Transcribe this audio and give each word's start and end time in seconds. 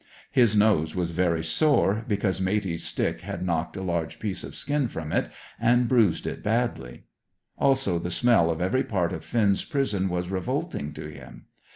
His 0.31 0.57
nose 0.57 0.95
was 0.95 1.11
very 1.11 1.43
sore, 1.43 2.03
because 2.07 2.41
Matey's 2.41 2.83
stick 2.83 3.21
had 3.21 3.45
knocked 3.45 3.77
a 3.77 3.83
large 3.83 4.17
piece 4.17 4.43
of 4.43 4.55
skin 4.55 4.87
from 4.87 5.11
it 5.13 5.29
and 5.59 5.87
bruised 5.87 6.25
it 6.25 6.41
badly. 6.41 7.03
Also, 7.59 7.99
the 7.99 8.09
smell 8.09 8.49
of 8.49 8.61
every 8.61 8.83
part 8.83 9.13
of 9.13 9.23
Finn's 9.23 9.63
prison 9.63 10.09
was 10.09 10.29
revolting 10.31 10.91
to 10.93 11.05
him. 11.07 11.45